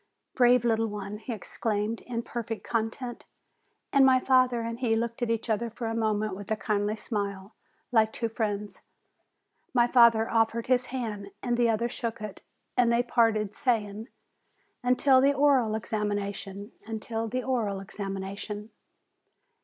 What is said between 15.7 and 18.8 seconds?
examination." "Until the oral examination."